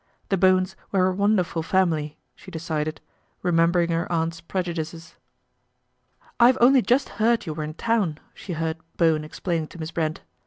The 0.29 0.35
Bowens 0.37 0.75
were 0.91 1.05
a 1.05 1.13
wonderful 1.13 1.61
family 1.61 2.07
t 2.07 2.17
she 2.35 2.49
decided, 2.49 2.99
remembering 3.43 3.91
her 3.91 4.11
aunt's 4.11 4.41
prejudices." 4.41 5.13
I 6.39 6.47
have 6.47 6.57
only 6.59 6.81
just 6.81 7.07
heard 7.21 7.45
you 7.45 7.53
were 7.53 7.63
in 7.63 7.75
town," 7.75 8.17
she 8.33 8.53
heard 8.53 8.77
Bowen 8.97 9.23
explaining 9.23 9.67
to 9.67 9.79
Miss 9.79 9.91
Brent. 9.91 10.21